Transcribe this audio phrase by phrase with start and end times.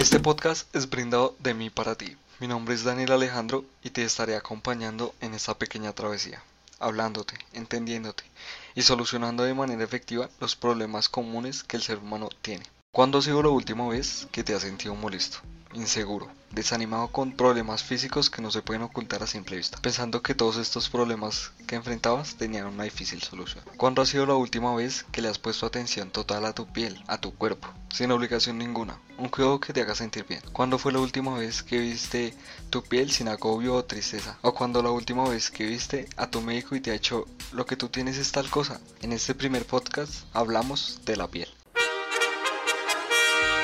[0.00, 2.16] Este podcast es brindado de mí para ti.
[2.38, 6.42] Mi nombre es Daniel Alejandro y te estaré acompañando en esta pequeña travesía,
[6.78, 8.24] hablándote, entendiéndote
[8.74, 12.64] y solucionando de manera efectiva los problemas comunes que el ser humano tiene.
[12.90, 15.40] ¿Cuándo ha sido la última vez que te has sentido molesto,
[15.72, 20.34] inseguro, desanimado con problemas físicos que no se pueden ocultar a simple vista, pensando que
[20.34, 23.64] todos estos problemas que enfrentabas tenían una difícil solución?
[23.76, 27.02] ¿Cuándo ha sido la última vez que le has puesto atención total a tu piel,
[27.06, 28.98] a tu cuerpo, sin obligación ninguna?
[29.18, 30.42] Un cuidado que te haga sentir bien.
[30.52, 32.34] ¿Cuándo fue la última vez que viste
[32.70, 34.38] tu piel sin agobio o tristeza?
[34.42, 37.66] ¿O cuando la última vez que viste a tu médico y te ha hecho lo
[37.66, 38.80] que tú tienes es tal cosa?
[39.02, 41.48] En este primer podcast hablamos de la piel.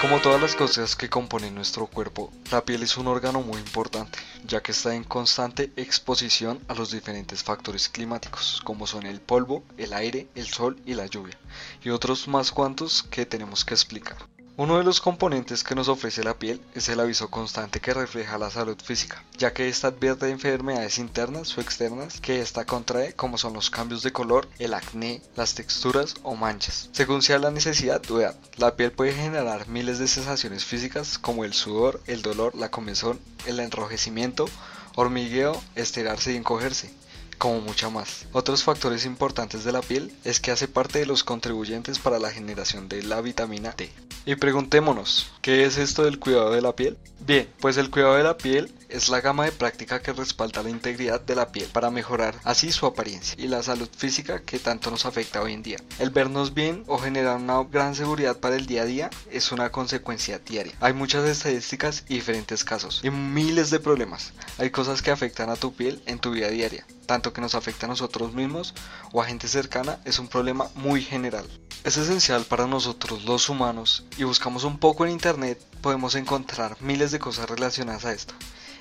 [0.00, 4.18] Como todas las cosas que componen nuestro cuerpo, la piel es un órgano muy importante,
[4.44, 9.64] ya que está en constante exposición a los diferentes factores climáticos, como son el polvo,
[9.78, 11.38] el aire, el sol y la lluvia,
[11.82, 14.18] y otros más cuantos que tenemos que explicar.
[14.58, 18.38] Uno de los componentes que nos ofrece la piel es el aviso constante que refleja
[18.38, 23.36] la salud física, ya que esta advierte enfermedades internas o externas que esta contrae como
[23.36, 26.88] son los cambios de color, el acné, las texturas o manchas.
[26.92, 31.44] Según sea la necesidad o edad, la piel puede generar miles de sensaciones físicas como
[31.44, 34.46] el sudor, el dolor, la comezón, el enrojecimiento,
[34.94, 36.90] hormigueo, estirarse y encogerse
[37.36, 38.26] como mucha más.
[38.32, 42.30] Otros factores importantes de la piel es que hace parte de los contribuyentes para la
[42.30, 43.90] generación de la vitamina D.
[44.28, 46.98] Y preguntémonos, ¿qué es esto del cuidado de la piel?
[47.20, 50.70] Bien, pues el cuidado de la piel es la gama de práctica que respalda la
[50.70, 54.90] integridad de la piel para mejorar así su apariencia y la salud física que tanto
[54.90, 55.78] nos afecta hoy en día.
[55.98, 59.70] El vernos bien o generar una gran seguridad para el día a día es una
[59.70, 60.74] consecuencia diaria.
[60.80, 64.32] Hay muchas estadísticas y diferentes casos y miles de problemas.
[64.58, 67.86] Hay cosas que afectan a tu piel en tu vida diaria, tanto que nos afecta
[67.86, 68.74] a nosotros mismos
[69.12, 71.46] o a gente cercana es un problema muy general.
[71.84, 77.12] Es esencial para nosotros los humanos y buscamos un poco en internet podemos encontrar miles
[77.12, 78.34] de cosas relacionadas a esto.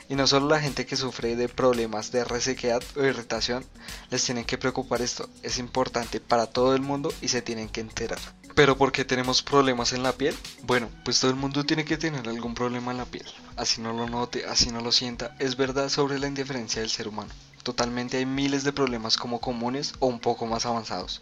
[0.08, 3.66] Y no solo la gente que sufre de problemas de resequedad o irritación
[4.10, 7.82] les tienen que preocupar esto, es importante para todo el mundo y se tienen que
[7.82, 8.20] enterar.
[8.56, 10.36] Pero ¿por qué tenemos problemas en la piel?
[10.64, 13.26] Bueno, pues todo el mundo tiene que tener algún problema en la piel.
[13.58, 17.08] Así no lo note, así no lo sienta, es verdad sobre la indiferencia del ser
[17.08, 17.32] humano.
[17.66, 21.20] Totalmente hay miles de problemas como comunes o un poco más avanzados.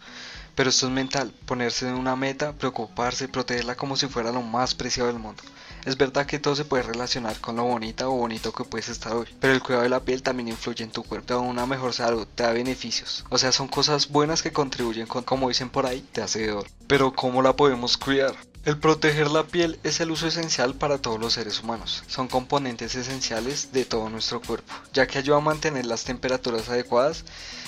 [0.54, 4.74] Pero esto es mental, ponerse en una meta, preocuparse, protegerla como si fuera lo más
[4.74, 5.42] preciado del mundo.
[5.86, 9.14] Es verdad que todo se puede relacionar con lo bonita o bonito que puedes estar
[9.14, 11.64] hoy, pero el cuidado de la piel también influye en tu cuerpo, te da una
[11.64, 13.24] mejor salud, te da beneficios.
[13.30, 16.54] O sea, son cosas buenas que contribuyen con, como dicen por ahí, te hace
[16.86, 18.34] Pero ¿cómo la podemos cuidar?
[18.64, 22.02] El proteger la piel es el uso esencial para todos los seres humanos.
[22.06, 27.26] Son componentes esenciales de todo nuestro cuerpo, ya que ayuda a mantener las temperaturas adecuadas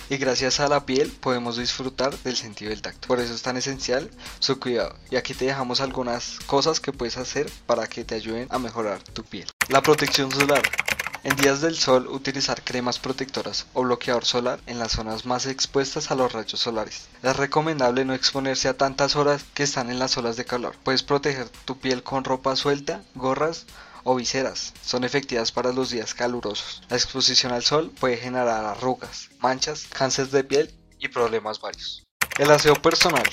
[0.09, 3.09] y gracias a la piel podemos disfrutar del sentido del tacto.
[3.09, 4.97] Por eso es tan esencial su cuidado.
[5.11, 9.03] Y aquí te dejamos algunas cosas que puedes hacer para que te ayuden a mejorar
[9.03, 9.47] tu piel.
[9.69, 10.63] La protección solar.
[11.25, 16.11] En días del sol, utilizar cremas protectoras o bloqueador solar en las zonas más expuestas
[16.11, 17.09] a los rayos solares.
[17.23, 20.77] Es recomendable no exponerse a tantas horas que están en las olas de calor.
[20.85, 23.67] Puedes proteger tu piel con ropa suelta, gorras
[24.05, 24.73] o viseras.
[24.83, 26.83] Son efectivas para los días calurosos.
[26.89, 32.05] La exposición al sol puede generar arrugas, manchas, cáncer de piel y problemas varios.
[32.39, 33.25] El aseo personal.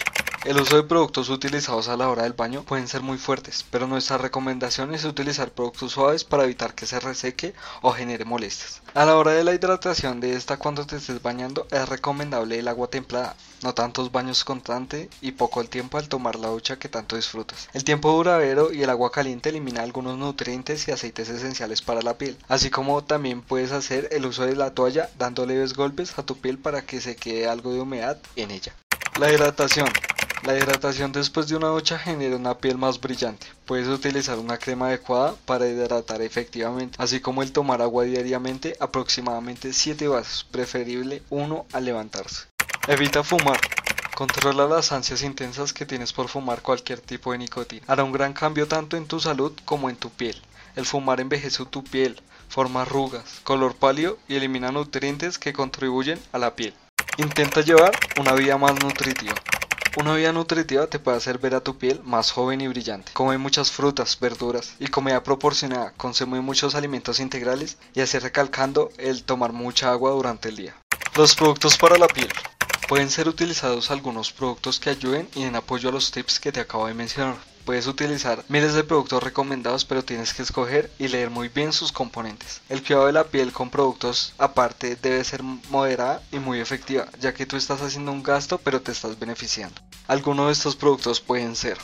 [0.45, 3.87] El uso de productos utilizados a la hora del baño pueden ser muy fuertes, pero
[3.87, 8.81] nuestra recomendación es utilizar productos suaves para evitar que se reseque o genere molestias.
[8.93, 12.67] A la hora de la hidratación de esta cuando te estés bañando es recomendable el
[12.67, 16.89] agua templada, no tantos baños constante y poco el tiempo al tomar la ducha que
[16.89, 17.69] tanto disfrutas.
[17.71, 22.17] El tiempo duradero y el agua caliente elimina algunos nutrientes y aceites esenciales para la
[22.17, 26.23] piel, así como también puedes hacer el uso de la toalla dando leves golpes a
[26.23, 28.75] tu piel para que se quede algo de humedad en ella.
[29.17, 29.87] La hidratación.
[30.45, 33.47] La hidratación después de una ducha genera una piel más brillante.
[33.65, 39.71] Puedes utilizar una crema adecuada para hidratar efectivamente, así como el tomar agua diariamente, aproximadamente
[39.71, 42.47] 7 vasos, preferible 1 al levantarse.
[42.89, 43.57] Evita fumar.
[44.15, 47.85] Controla las ansias intensas que tienes por fumar cualquier tipo de nicotina.
[47.87, 50.41] Hará un gran cambio tanto en tu salud como en tu piel.
[50.75, 56.37] El fumar envejece tu piel, forma arrugas, color pálido y elimina nutrientes que contribuyen a
[56.37, 56.73] la piel.
[57.15, 59.35] Intenta llevar una vida más nutritiva.
[59.95, 63.11] Una vida nutritiva te puede hacer ver a tu piel más joven y brillante.
[63.13, 65.93] Come muchas frutas, verduras y comida proporcionada.
[65.97, 70.75] Consume muchos alimentos integrales y así recalcando el tomar mucha agua durante el día.
[71.15, 72.29] Los productos para la piel.
[72.87, 76.61] Pueden ser utilizados algunos productos que ayuden y en apoyo a los tips que te
[76.61, 77.52] acabo de mencionar.
[77.65, 81.93] Puedes utilizar miles de productos recomendados, pero tienes que escoger y leer muy bien sus
[81.93, 82.61] componentes.
[82.67, 87.33] El cuidado de la piel con productos aparte debe ser moderada y muy efectiva, ya
[87.33, 89.81] que tú estás haciendo un gasto, pero te estás beneficiando.
[90.07, 91.77] Algunos de estos productos pueden ser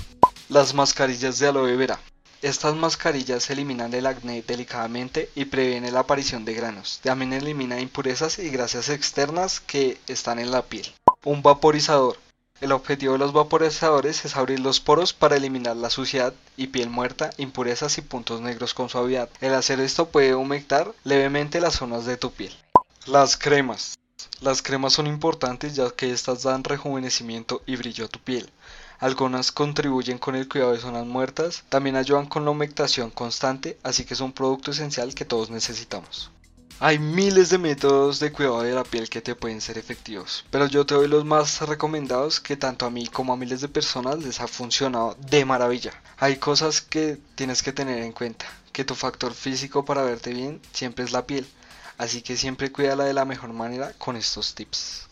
[0.49, 1.99] las mascarillas de aloe vera.
[2.41, 6.99] Estas mascarillas eliminan el acné delicadamente y previenen la aparición de granos.
[7.03, 10.91] También elimina impurezas y grasas externas que están en la piel.
[11.23, 12.17] Un vaporizador.
[12.61, 16.89] El objetivo de los vaporizadores es abrir los poros para eliminar la suciedad y piel
[16.89, 19.29] muerta, impurezas y puntos negros con suavidad.
[19.39, 22.53] El hacer esto puede humectar levemente las zonas de tu piel.
[23.05, 23.97] Las cremas.
[24.41, 28.49] Las cremas son importantes ya que estas dan rejuvenecimiento y brillo a tu piel.
[28.99, 34.03] Algunas contribuyen con el cuidado de zonas muertas, también ayudan con la humectación constante, así
[34.03, 36.29] que es un producto esencial que todos necesitamos.
[36.81, 40.65] Hay miles de métodos de cuidado de la piel que te pueden ser efectivos, pero
[40.65, 44.19] yo te doy los más recomendados que tanto a mí como a miles de personas
[44.19, 45.91] les ha funcionado de maravilla.
[46.19, 50.61] Hay cosas que tienes que tener en cuenta, que tu factor físico para verte bien
[50.71, 51.45] siempre es la piel,
[51.97, 55.08] así que siempre cuídala de la mejor manera con estos tips.